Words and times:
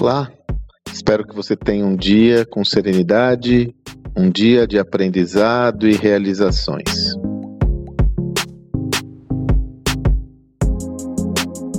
Olá, 0.00 0.32
espero 0.90 1.26
que 1.26 1.36
você 1.36 1.54
tenha 1.54 1.84
um 1.84 1.94
dia 1.94 2.46
com 2.46 2.64
serenidade, 2.64 3.74
um 4.16 4.30
dia 4.30 4.66
de 4.66 4.78
aprendizado 4.78 5.86
e 5.86 5.92
realizações. 5.92 7.12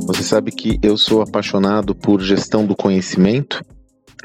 Você 0.05 0.21
sabe 0.21 0.51
que 0.51 0.77
eu 0.83 0.95
sou 0.97 1.23
apaixonado 1.23 1.95
por 1.95 2.21
gestão 2.21 2.63
do 2.63 2.75
conhecimento, 2.75 3.65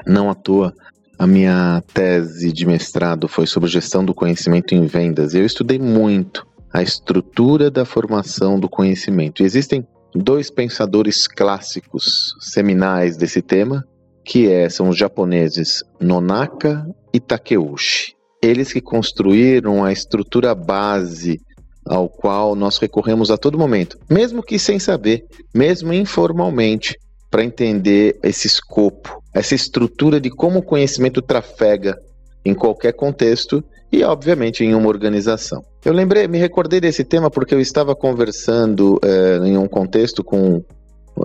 não 0.07 0.29
à 0.29 0.35
toa. 0.35 0.75
A 1.19 1.27
minha 1.27 1.83
tese 1.95 2.53
de 2.53 2.67
mestrado 2.67 3.27
foi 3.27 3.47
sobre 3.47 3.71
gestão 3.71 4.05
do 4.05 4.13
conhecimento 4.13 4.75
em 4.75 4.85
vendas. 4.85 5.33
Eu 5.33 5.47
estudei 5.47 5.79
muito 5.79 6.47
a 6.71 6.83
estrutura 6.83 7.71
da 7.71 7.87
formação 7.87 8.61
do 8.61 8.69
conhecimento. 8.69 9.43
E 9.43 9.47
existem 9.47 9.87
dois 10.17 10.51
pensadores 10.51 11.27
clássicos 11.27 12.35
seminais 12.41 13.17
desse 13.17 13.43
tema, 13.43 13.85
que 14.25 14.51
é, 14.51 14.69
são 14.69 14.89
os 14.89 14.97
japoneses 14.97 15.83
Nonaka 16.01 16.85
e 17.13 17.21
Takeuchi. 17.21 18.15
Eles 18.43 18.73
que 18.73 18.81
construíram 18.81 19.85
a 19.85 19.93
estrutura 19.93 20.55
base 20.55 21.41
ao 21.85 22.09
qual 22.09 22.57
nós 22.57 22.79
recorremos 22.79 23.31
a 23.31 23.39
todo 23.39 23.59
momento, 23.59 23.97
mesmo 24.11 24.43
que 24.43 24.59
sem 24.59 24.79
saber, 24.79 25.25
mesmo 25.55 25.93
informalmente, 25.93 26.97
para 27.31 27.45
entender 27.45 28.19
esse 28.23 28.47
escopo, 28.47 29.23
essa 29.33 29.55
estrutura 29.55 30.21
de 30.21 30.31
como 30.31 30.59
o 30.61 30.63
conhecimento 30.63 31.23
trafega 31.23 31.97
em 32.45 32.55
qualquer 32.55 32.93
contexto 32.93 33.63
e, 33.93 34.03
obviamente, 34.03 34.65
em 34.65 34.75
uma 34.75 34.89
organização. 34.89 35.65
Eu 35.85 35.93
lembrei, 35.93 36.27
me 36.27 36.39
recordei 36.39 36.81
desse 36.81 37.05
tema 37.05 37.31
porque 37.31 37.55
eu 37.55 37.61
estava 37.61 37.95
conversando 37.95 38.99
é, 39.03 39.39
em 39.47 39.57
um 39.57 39.69
contexto 39.69 40.25
com 40.25 40.63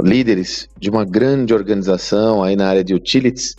líderes 0.04 0.70
de 0.80 0.90
uma 0.90 1.04
grande 1.04 1.54
organização 1.54 2.44
aí 2.44 2.56
na 2.56 2.68
área 2.68 2.84
de 2.84 2.94
utilities 2.94 3.56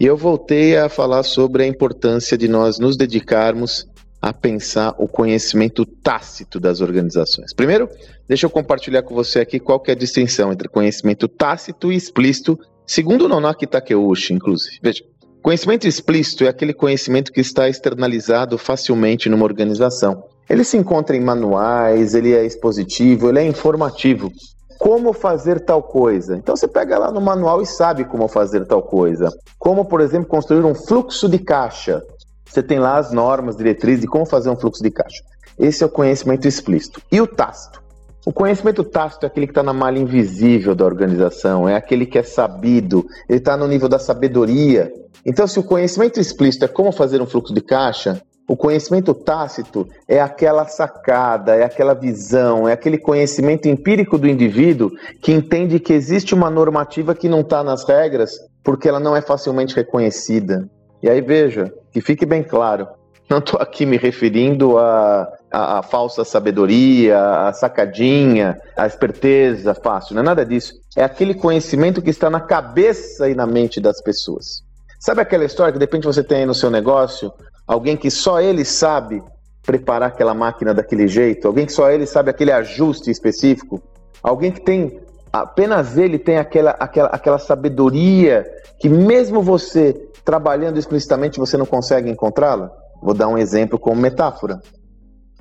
e 0.00 0.06
eu 0.06 0.16
voltei 0.16 0.78
a 0.78 0.88
falar 0.88 1.22
sobre 1.22 1.62
a 1.62 1.66
importância 1.66 2.36
de 2.36 2.48
nós 2.48 2.78
nos 2.78 2.96
dedicarmos 2.96 3.86
a 4.20 4.32
pensar 4.32 4.94
o 4.98 5.06
conhecimento 5.06 5.84
tácito 5.84 6.58
das 6.58 6.80
organizações. 6.80 7.52
Primeiro, 7.52 7.86
deixa 8.26 8.46
eu 8.46 8.50
compartilhar 8.50 9.02
com 9.02 9.14
você 9.14 9.40
aqui 9.40 9.60
qual 9.60 9.78
que 9.78 9.90
é 9.90 9.94
a 9.94 9.96
distinção 9.96 10.52
entre 10.52 10.68
conhecimento 10.68 11.28
tácito 11.28 11.92
e 11.92 11.96
explícito, 11.96 12.58
segundo 12.86 13.28
Nonaki 13.28 13.66
Takeuchi, 13.66 14.32
inclusive. 14.32 14.78
Veja, 14.82 15.04
conhecimento 15.40 15.86
explícito 15.86 16.44
é 16.44 16.48
aquele 16.48 16.72
conhecimento 16.72 17.32
que 17.32 17.40
está 17.40 17.68
externalizado 17.68 18.58
facilmente 18.58 19.28
numa 19.28 19.44
organização. 19.44 20.24
Ele 20.48 20.64
se 20.64 20.76
encontra 20.76 21.16
em 21.16 21.20
manuais, 21.20 22.14
ele 22.14 22.34
é 22.34 22.44
expositivo, 22.44 23.28
ele 23.28 23.38
é 23.38 23.44
informativo. 23.44 24.32
Como 24.78 25.12
fazer 25.12 25.60
tal 25.60 25.82
coisa? 25.82 26.36
Então 26.36 26.56
você 26.56 26.66
pega 26.66 26.98
lá 26.98 27.12
no 27.12 27.20
manual 27.20 27.62
e 27.62 27.66
sabe 27.66 28.04
como 28.04 28.26
fazer 28.26 28.66
tal 28.66 28.82
coisa. 28.82 29.30
Como, 29.58 29.84
por 29.84 30.00
exemplo, 30.00 30.26
construir 30.26 30.64
um 30.64 30.74
fluxo 30.74 31.28
de 31.28 31.38
caixa. 31.38 32.02
Você 32.46 32.62
tem 32.62 32.78
lá 32.78 32.98
as 32.98 33.12
normas, 33.12 33.56
diretrizes 33.56 34.00
de 34.00 34.06
como 34.08 34.26
fazer 34.26 34.50
um 34.50 34.56
fluxo 34.56 34.82
de 34.82 34.90
caixa. 34.90 35.22
Esse 35.58 35.82
é 35.84 35.86
o 35.86 35.90
conhecimento 35.90 36.48
explícito. 36.48 37.00
E 37.12 37.20
o 37.20 37.26
tácito? 37.26 37.80
O 38.26 38.32
conhecimento 38.32 38.82
tácito 38.82 39.24
é 39.24 39.28
aquele 39.28 39.46
que 39.46 39.52
está 39.52 39.62
na 39.62 39.72
malha 39.72 39.98
invisível 39.98 40.74
da 40.74 40.84
organização, 40.84 41.68
é 41.68 41.74
aquele 41.74 42.04
que 42.04 42.18
é 42.18 42.22
sabido, 42.22 43.06
ele 43.28 43.38
está 43.38 43.56
no 43.56 43.66
nível 43.66 43.88
da 43.88 43.98
sabedoria. 43.98 44.92
Então, 45.24 45.46
se 45.46 45.58
o 45.58 45.64
conhecimento 45.64 46.18
explícito 46.18 46.64
é 46.64 46.68
como 46.68 46.92
fazer 46.92 47.20
um 47.20 47.26
fluxo 47.26 47.52
de 47.52 47.60
caixa, 47.60 48.22
o 48.48 48.56
conhecimento 48.56 49.14
tácito 49.14 49.86
é 50.08 50.20
aquela 50.20 50.66
sacada, 50.66 51.54
é 51.54 51.62
aquela 51.62 51.94
visão, 51.94 52.68
é 52.68 52.72
aquele 52.72 52.98
conhecimento 52.98 53.68
empírico 53.68 54.18
do 54.18 54.26
indivíduo 54.26 54.90
que 55.22 55.30
entende 55.30 55.78
que 55.78 55.92
existe 55.92 56.34
uma 56.34 56.50
normativa 56.50 57.14
que 57.14 57.28
não 57.28 57.42
está 57.42 57.62
nas 57.62 57.84
regras 57.84 58.32
porque 58.64 58.88
ela 58.88 58.98
não 58.98 59.14
é 59.14 59.22
facilmente 59.22 59.76
reconhecida. 59.76 60.68
E 61.00 61.08
aí 61.08 61.20
veja, 61.20 61.72
que 61.92 62.00
fique 62.00 62.26
bem 62.26 62.42
claro, 62.42 62.88
não 63.28 63.38
estou 63.38 63.60
aqui 63.60 63.86
me 63.86 63.96
referindo 63.96 64.76
a, 64.78 65.28
a, 65.48 65.78
a, 65.78 65.82
falsa 65.84 66.24
sabedoria, 66.24 67.46
a 67.46 67.52
sacadinha, 67.52 68.58
a 68.76 68.84
esperteza 68.84 69.72
fácil, 69.74 70.16
não 70.16 70.22
é 70.22 70.24
nada 70.24 70.44
disso. 70.44 70.74
É 70.96 71.04
aquele 71.04 71.34
conhecimento 71.34 72.02
que 72.02 72.10
está 72.10 72.28
na 72.28 72.40
cabeça 72.40 73.30
e 73.30 73.34
na 73.36 73.46
mente 73.46 73.80
das 73.80 74.02
pessoas. 74.02 74.68
Sabe 75.00 75.22
aquela 75.22 75.46
história 75.46 75.72
que 75.72 75.78
de 75.78 75.84
repente 75.84 76.04
você 76.04 76.22
tem 76.22 76.40
aí 76.40 76.46
no 76.46 76.54
seu 76.54 76.70
negócio 76.70 77.32
alguém 77.66 77.96
que 77.96 78.10
só 78.10 78.38
ele 78.38 78.66
sabe 78.66 79.22
preparar 79.62 80.10
aquela 80.10 80.34
máquina 80.34 80.74
daquele 80.74 81.08
jeito, 81.08 81.48
alguém 81.48 81.64
que 81.64 81.72
só 81.72 81.90
ele 81.90 82.04
sabe 82.04 82.28
aquele 82.28 82.52
ajuste 82.52 83.10
específico, 83.10 83.82
alguém 84.22 84.52
que 84.52 84.60
tem 84.60 85.00
apenas 85.32 85.96
ele 85.96 86.18
tem 86.18 86.36
aquela, 86.36 86.72
aquela, 86.72 87.08
aquela 87.08 87.38
sabedoria 87.38 88.44
que 88.78 88.90
mesmo 88.90 89.40
você 89.40 89.94
trabalhando 90.22 90.78
explicitamente 90.78 91.38
você 91.38 91.56
não 91.56 91.64
consegue 91.64 92.10
encontrá-la? 92.10 92.70
Vou 93.02 93.14
dar 93.14 93.28
um 93.28 93.38
exemplo 93.38 93.78
como 93.78 93.98
metáfora. 93.98 94.60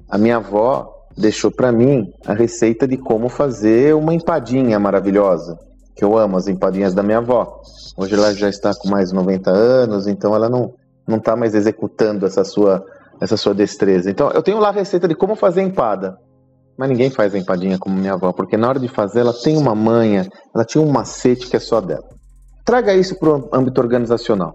A 0.07 0.17
minha 0.17 0.37
avó 0.37 1.05
deixou 1.17 1.51
para 1.51 1.69
mim 1.69 2.13
a 2.25 2.33
receita 2.33 2.87
de 2.87 2.95
como 2.95 3.27
fazer 3.27 3.93
uma 3.93 4.13
empadinha 4.13 4.79
maravilhosa, 4.79 5.59
que 5.99 6.05
eu 6.05 6.17
amo 6.17 6.37
as 6.37 6.47
empadinhas 6.47 6.93
da 6.93 7.03
minha 7.03 7.17
avó. 7.17 7.61
Hoje 7.97 8.15
ela 8.15 8.33
já 8.33 8.47
está 8.47 8.73
com 8.73 8.87
mais 8.87 9.09
de 9.09 9.15
90 9.15 9.51
anos, 9.51 10.07
então 10.07 10.33
ela 10.33 10.47
não 10.47 10.73
não 11.05 11.17
está 11.17 11.35
mais 11.35 11.53
executando 11.53 12.25
essa 12.25 12.45
sua 12.45 12.85
essa 13.19 13.35
sua 13.35 13.53
destreza. 13.53 14.09
Então 14.09 14.31
eu 14.31 14.41
tenho 14.41 14.59
lá 14.59 14.69
a 14.69 14.71
receita 14.71 15.09
de 15.09 15.13
como 15.13 15.35
fazer 15.35 15.61
empada. 15.61 16.17
Mas 16.77 16.87
ninguém 16.87 17.09
faz 17.09 17.35
a 17.35 17.37
empadinha 17.37 17.77
como 17.77 17.97
minha 17.97 18.13
avó, 18.13 18.31
porque 18.31 18.55
na 18.55 18.69
hora 18.69 18.79
de 18.79 18.87
fazer 18.87 19.19
ela 19.19 19.33
tem 19.33 19.57
uma 19.57 19.75
manha, 19.75 20.25
ela 20.55 20.63
tinha 20.63 20.81
um 20.81 20.89
macete 20.89 21.47
que 21.47 21.57
é 21.57 21.59
só 21.59 21.81
dela. 21.81 22.07
Traga 22.63 22.93
isso 22.93 23.19
para 23.19 23.29
o 23.29 23.49
âmbito 23.51 23.81
organizacional. 23.81 24.53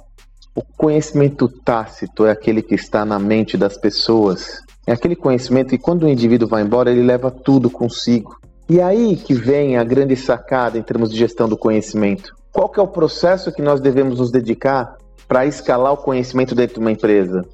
O 0.56 0.62
conhecimento 0.78 1.46
tácito 1.46 2.24
é 2.24 2.30
aquele 2.30 2.62
que 2.62 2.74
está 2.74 3.04
na 3.04 3.18
mente 3.18 3.58
das 3.58 3.76
pessoas. 3.76 4.62
É 4.86 4.92
aquele 4.92 5.14
conhecimento 5.14 5.68
que 5.68 5.78
quando 5.78 6.04
o 6.04 6.08
indivíduo 6.08 6.48
vai 6.48 6.62
embora, 6.62 6.90
ele 6.90 7.02
leva 7.02 7.30
tudo 7.30 7.68
consigo. 7.68 8.34
E 8.66 8.80
aí 8.80 9.14
que 9.16 9.34
vem 9.34 9.76
a 9.76 9.84
grande 9.84 10.16
sacada 10.16 10.78
em 10.78 10.82
termos 10.82 11.10
de 11.10 11.18
gestão 11.18 11.46
do 11.46 11.56
conhecimento. 11.56 12.34
Qual 12.50 12.66
que 12.66 12.80
é 12.80 12.82
o 12.82 12.88
processo 12.88 13.52
que 13.52 13.60
nós 13.60 13.78
devemos 13.78 14.18
nos 14.18 14.30
dedicar 14.30 14.96
para 15.28 15.44
escalar 15.44 15.92
o 15.92 15.98
conhecimento 15.98 16.54
dentro 16.54 16.76
de 16.76 16.80
uma 16.80 16.90
empresa? 16.90 17.44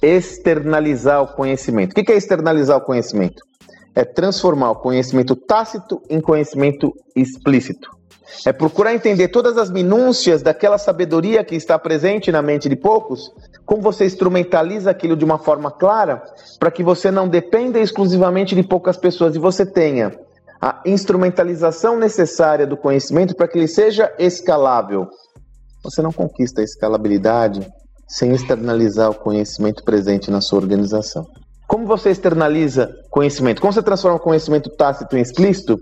Externalizar 0.00 1.22
o 1.22 1.26
conhecimento. 1.26 1.90
O 1.90 1.94
que 1.94 2.12
é 2.12 2.16
externalizar 2.16 2.76
o 2.76 2.82
conhecimento? 2.82 3.42
É 3.96 4.04
transformar 4.04 4.70
o 4.70 4.76
conhecimento 4.76 5.34
tácito 5.34 6.00
em 6.08 6.20
conhecimento 6.20 6.94
explícito. 7.16 7.90
É 8.46 8.52
procurar 8.52 8.94
entender 8.94 9.28
todas 9.28 9.58
as 9.58 9.72
minúcias 9.72 10.40
daquela 10.40 10.78
sabedoria 10.78 11.42
que 11.42 11.56
está 11.56 11.76
presente 11.76 12.30
na 12.30 12.42
mente 12.42 12.68
de 12.68 12.76
poucos, 12.76 13.32
como 13.66 13.82
você 13.82 14.04
instrumentaliza 14.04 14.90
aquilo 14.90 15.16
de 15.16 15.24
uma 15.24 15.38
forma 15.38 15.72
clara, 15.72 16.22
para 16.60 16.70
que 16.70 16.84
você 16.84 17.10
não 17.10 17.26
dependa 17.26 17.80
exclusivamente 17.80 18.54
de 18.54 18.62
poucas 18.62 18.96
pessoas 18.96 19.34
e 19.34 19.38
você 19.40 19.66
tenha 19.66 20.12
a 20.60 20.80
instrumentalização 20.84 21.98
necessária 21.98 22.66
do 22.66 22.76
conhecimento 22.76 23.34
para 23.34 23.48
que 23.48 23.58
ele 23.58 23.68
seja 23.68 24.12
escalável. 24.18 25.08
Você 25.84 26.02
não 26.02 26.12
conquista 26.12 26.60
a 26.60 26.64
escalabilidade 26.64 27.66
sem 28.08 28.32
externalizar 28.32 29.10
o 29.10 29.14
conhecimento 29.14 29.84
presente 29.84 30.30
na 30.30 30.40
sua 30.40 30.58
organização. 30.58 31.24
Como 31.66 31.86
você 31.86 32.10
externaliza 32.10 32.90
conhecimento? 33.10 33.60
Como 33.60 33.72
você 33.72 33.82
transforma 33.82 34.16
o 34.16 34.20
conhecimento 34.20 34.70
tácito 34.70 35.16
em 35.16 35.20
explícito? 35.20 35.78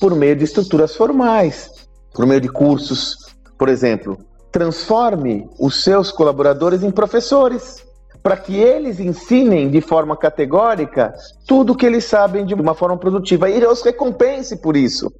Por 0.00 0.14
meio 0.14 0.36
de 0.36 0.44
estruturas 0.44 0.94
formais 0.94 1.84
por 2.14 2.24
meio 2.24 2.40
de 2.40 2.48
cursos. 2.48 3.16
Por 3.58 3.68
exemplo, 3.68 4.16
transforme 4.50 5.46
os 5.58 5.82
seus 5.82 6.10
colaboradores 6.10 6.82
em 6.82 6.90
professores, 6.90 7.84
para 8.24 8.38
que 8.38 8.56
eles 8.56 8.98
ensinem 8.98 9.68
de 9.68 9.82
forma 9.82 10.16
categórica 10.16 11.12
tudo 11.46 11.74
o 11.74 11.76
que 11.76 11.84
eles 11.84 12.06
sabem 12.06 12.46
de 12.46 12.54
uma 12.54 12.74
forma 12.74 12.96
produtiva 12.96 13.50
e 13.50 13.62
os 13.66 13.82
recompense 13.82 14.62
por 14.62 14.78
isso. 14.78 15.12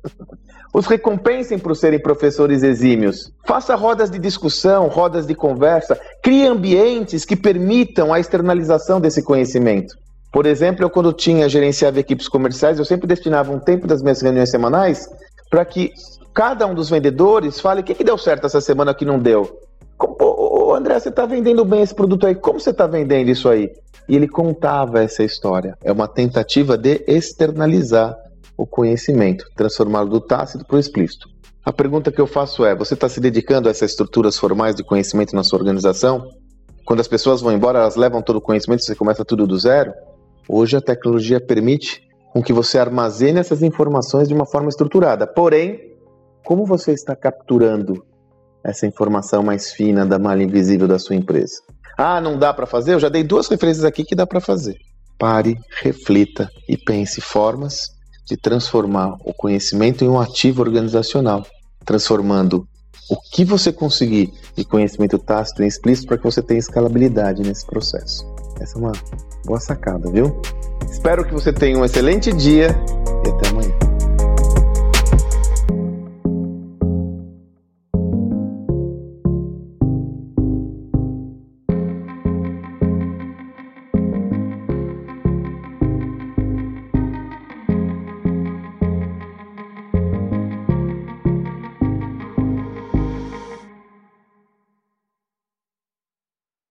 Os 0.72 0.86
recompensem 0.86 1.58
por 1.58 1.76
serem 1.76 2.00
professores 2.00 2.62
exímios. 2.62 3.30
Faça 3.44 3.74
rodas 3.74 4.10
de 4.10 4.18
discussão, 4.18 4.88
rodas 4.88 5.26
de 5.26 5.34
conversa, 5.34 6.00
crie 6.22 6.46
ambientes 6.46 7.26
que 7.26 7.36
permitam 7.36 8.10
a 8.10 8.18
externalização 8.18 8.98
desse 8.98 9.22
conhecimento. 9.22 9.94
Por 10.32 10.46
exemplo, 10.46 10.82
eu 10.82 10.88
quando 10.88 11.12
tinha 11.12 11.46
gerenciava 11.46 12.00
equipes 12.00 12.26
comerciais, 12.26 12.78
eu 12.78 12.86
sempre 12.86 13.06
destinava 13.06 13.52
um 13.52 13.60
tempo 13.60 13.86
das 13.86 14.02
minhas 14.02 14.22
reuniões 14.22 14.50
semanais 14.50 15.06
para 15.50 15.62
que 15.66 15.92
cada 16.32 16.66
um 16.66 16.74
dos 16.74 16.88
vendedores 16.88 17.60
fale 17.60 17.82
o 17.82 17.84
que, 17.84 17.94
que 17.94 18.02
deu 18.02 18.16
certo 18.16 18.46
essa 18.46 18.62
semana 18.62 18.94
que 18.94 19.04
não 19.04 19.18
deu. 19.18 19.60
André, 20.84 21.00
você 21.00 21.08
está 21.08 21.24
vendendo 21.24 21.64
bem 21.64 21.80
esse 21.80 21.94
produto 21.94 22.26
aí, 22.26 22.34
como 22.34 22.60
você 22.60 22.68
está 22.68 22.86
vendendo 22.86 23.30
isso 23.30 23.48
aí? 23.48 23.72
E 24.06 24.14
ele 24.14 24.28
contava 24.28 25.02
essa 25.02 25.24
história. 25.24 25.78
É 25.82 25.90
uma 25.90 26.06
tentativa 26.06 26.76
de 26.76 27.02
externalizar 27.08 28.14
o 28.54 28.66
conhecimento, 28.66 29.46
transformá-lo 29.56 30.10
do 30.10 30.20
tácito 30.20 30.62
para 30.62 30.76
o 30.76 30.78
explícito. 30.78 31.26
A 31.64 31.72
pergunta 31.72 32.12
que 32.12 32.20
eu 32.20 32.26
faço 32.26 32.66
é: 32.66 32.76
você 32.76 32.92
está 32.92 33.08
se 33.08 33.18
dedicando 33.18 33.66
a 33.66 33.70
essas 33.70 33.92
estruturas 33.92 34.36
formais 34.36 34.76
de 34.76 34.84
conhecimento 34.84 35.34
na 35.34 35.42
sua 35.42 35.58
organização? 35.58 36.28
Quando 36.84 37.00
as 37.00 37.08
pessoas 37.08 37.40
vão 37.40 37.54
embora, 37.54 37.78
elas 37.78 37.96
levam 37.96 38.20
todo 38.20 38.36
o 38.36 38.42
conhecimento 38.42 38.84
você 38.84 38.94
começa 38.94 39.24
tudo 39.24 39.46
do 39.46 39.58
zero? 39.58 39.90
Hoje 40.46 40.76
a 40.76 40.82
tecnologia 40.82 41.40
permite 41.40 42.02
com 42.30 42.42
que 42.42 42.52
você 42.52 42.78
armazene 42.78 43.38
essas 43.38 43.62
informações 43.62 44.28
de 44.28 44.34
uma 44.34 44.44
forma 44.44 44.68
estruturada. 44.68 45.26
Porém, 45.26 45.80
como 46.44 46.66
você 46.66 46.92
está 46.92 47.16
capturando 47.16 48.04
essa 48.64 48.86
informação 48.86 49.42
mais 49.42 49.72
fina 49.72 50.06
da 50.06 50.18
malha 50.18 50.42
invisível 50.42 50.88
da 50.88 50.98
sua 50.98 51.14
empresa. 51.14 51.60
Ah, 51.96 52.20
não 52.20 52.38
dá 52.38 52.52
para 52.52 52.66
fazer? 52.66 52.94
Eu 52.94 53.00
já 53.00 53.08
dei 53.08 53.22
duas 53.22 53.46
referências 53.48 53.84
aqui 53.84 54.04
que 54.04 54.16
dá 54.16 54.26
para 54.26 54.40
fazer. 54.40 54.76
Pare, 55.18 55.58
reflita 55.82 56.48
e 56.68 56.76
pense 56.76 57.20
formas 57.20 57.92
de 58.26 58.36
transformar 58.36 59.16
o 59.24 59.32
conhecimento 59.34 60.04
em 60.04 60.08
um 60.08 60.18
ativo 60.18 60.62
organizacional, 60.62 61.46
transformando 61.84 62.66
o 63.10 63.16
que 63.16 63.44
você 63.44 63.70
conseguir 63.72 64.32
de 64.56 64.64
conhecimento 64.64 65.18
tácito 65.18 65.62
e 65.62 65.66
explícito 65.66 66.08
para 66.08 66.16
que 66.16 66.24
você 66.24 66.42
tenha 66.42 66.58
escalabilidade 66.58 67.42
nesse 67.42 67.66
processo. 67.66 68.24
Essa 68.60 68.78
é 68.78 68.80
uma 68.80 68.92
boa 69.44 69.60
sacada, 69.60 70.10
viu? 70.10 70.40
Espero 70.90 71.24
que 71.24 71.32
você 71.32 71.52
tenha 71.52 71.78
um 71.78 71.84
excelente 71.84 72.32
dia 72.32 72.68
e 73.26 73.28
até 73.28 73.48
amanhã. 73.48 73.83